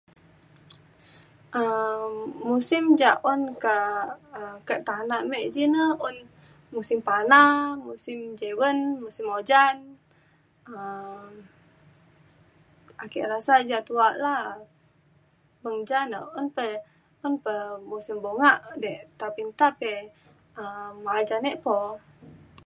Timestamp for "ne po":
21.45-21.77